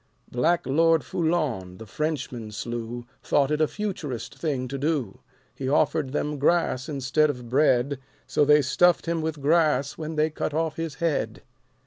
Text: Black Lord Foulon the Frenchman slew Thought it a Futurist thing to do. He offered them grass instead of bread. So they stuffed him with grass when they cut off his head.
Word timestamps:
Black 0.31 0.65
Lord 0.65 1.03
Foulon 1.03 1.77
the 1.77 1.85
Frenchman 1.85 2.49
slew 2.51 3.05
Thought 3.21 3.51
it 3.51 3.61
a 3.61 3.67
Futurist 3.67 4.33
thing 4.35 4.67
to 4.67 4.79
do. 4.79 5.19
He 5.53 5.69
offered 5.69 6.11
them 6.11 6.39
grass 6.39 6.89
instead 6.89 7.29
of 7.29 7.49
bread. 7.49 7.99
So 8.25 8.43
they 8.43 8.63
stuffed 8.63 9.05
him 9.05 9.21
with 9.21 9.43
grass 9.43 9.99
when 9.99 10.15
they 10.15 10.31
cut 10.31 10.55
off 10.55 10.75
his 10.77 10.95
head. 10.95 11.43